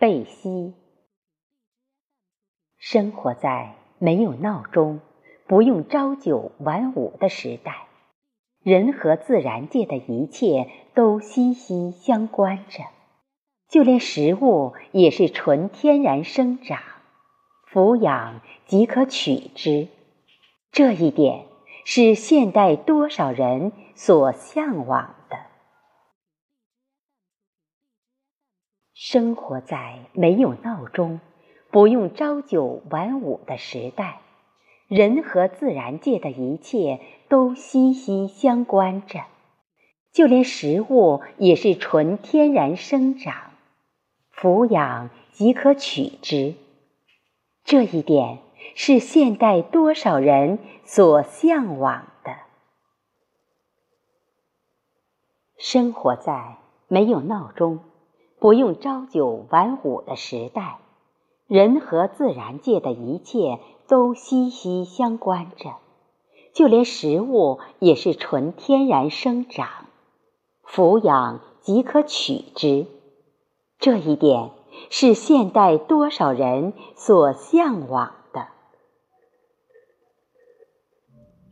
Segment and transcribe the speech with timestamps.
[0.00, 0.72] 贝西。
[2.78, 5.02] 生活在没有闹钟、
[5.46, 7.86] 不用朝九晚五的时代，
[8.62, 12.84] 人和自然界的一切都息息相关着，
[13.68, 16.80] 就连食物也是纯天然生长，
[17.66, 19.88] 俯仰即可取之。
[20.72, 21.44] 这一点
[21.84, 25.36] 是现代多少人所向往的。
[29.02, 31.20] 生活在没有闹钟、
[31.70, 34.20] 不用朝九晚五的时代，
[34.88, 39.20] 人和自然界的一切都息息相关着，
[40.12, 43.52] 就连食物也是纯天然生长，
[44.30, 46.56] 俯仰即可取之。
[47.64, 48.40] 这一点。
[48.74, 52.36] 是现代多少人所向往的？
[55.56, 57.80] 生活在没有闹钟、
[58.40, 60.78] 不用朝九晚五的时代，
[61.46, 65.74] 人和自然界的一切都息息相关着，
[66.54, 69.68] 就连食物也是纯天然生长，
[70.62, 72.86] 俯仰即可取之。
[73.78, 74.52] 这一点
[74.88, 78.48] 是现代多少人所向往的？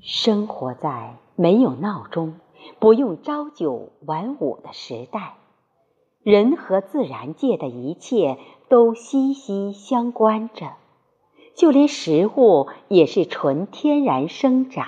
[0.00, 2.40] 生活在没有闹钟、
[2.78, 5.34] 不用朝九晚五的时代，
[6.28, 8.36] 人和自然界的一切
[8.68, 10.74] 都息息相关着，
[11.54, 14.86] 就连食物也是纯天然生长，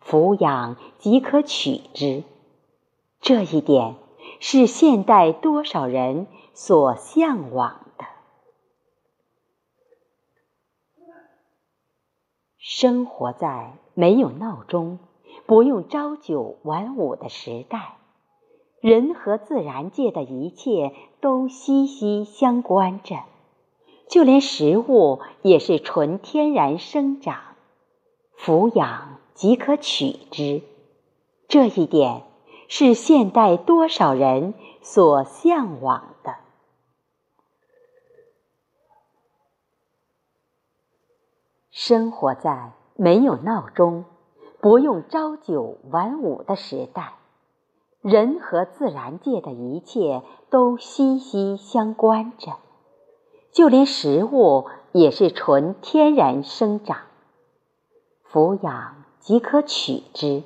[0.00, 2.24] 俯仰即可取之。
[3.20, 3.94] 这一点
[4.40, 8.04] 是现代多少人所向往的？
[12.58, 13.78] 生活在。
[13.94, 14.98] 没有闹钟，
[15.44, 17.98] 不用朝九晚五的时代，
[18.82, 23.22] 人和自然界的一切都息息相关着，
[24.08, 27.40] 就连食物也是纯天然生长，
[28.34, 30.62] 俯仰即可取之。
[31.46, 32.24] 这一点
[32.66, 36.34] 是现代多少人所向往的？
[41.70, 42.72] 生活在。
[42.94, 44.04] 没有闹钟，
[44.60, 47.14] 不用朝九晚五的时代，
[48.02, 52.58] 人和自然界的一切都息息相关着，
[53.52, 56.98] 就连食物也是纯天然生长，
[58.24, 60.42] 俯仰即可取之。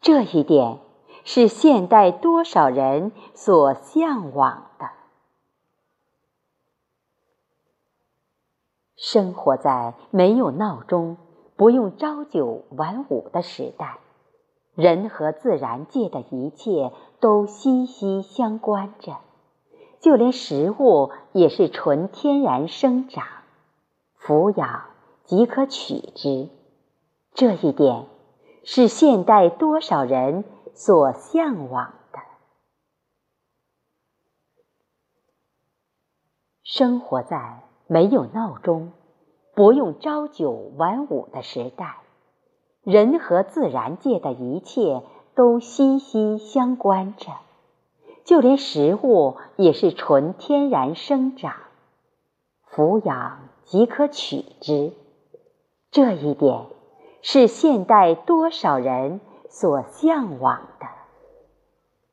[0.00, 0.80] 这一点
[1.24, 4.90] 是现代多少人所向往的？
[8.96, 11.16] 生活在没有闹钟。
[11.54, 14.00] 不用朝九晚五的时代，
[14.74, 19.18] 人和自然界的一切都息息相关着，
[20.00, 23.26] 就连食物也是纯天然生长，
[24.14, 24.84] 俯仰
[25.24, 26.48] 即可取之。
[27.34, 28.06] 这一点
[28.64, 30.44] 是现代多少人
[30.74, 32.18] 所向往的？
[36.62, 38.92] 生活在没有闹钟。
[39.54, 41.98] 不用朝九晚五的时代，
[42.84, 45.02] 人和自然界的一切
[45.34, 47.30] 都息息相关着，
[48.24, 51.54] 就连食物也是纯天然生长，
[52.68, 54.92] 抚养即可取之。
[55.92, 56.66] 这一点
[57.22, 60.86] 是现代多少人所向往的？